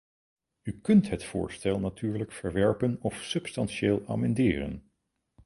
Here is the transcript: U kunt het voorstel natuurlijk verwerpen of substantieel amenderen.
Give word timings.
U 0.63 0.79
kunt 0.81 1.09
het 1.09 1.23
voorstel 1.23 1.79
natuurlijk 1.79 2.31
verwerpen 2.31 2.97
of 3.01 3.15
substantieel 3.15 4.03
amenderen. 4.07 4.91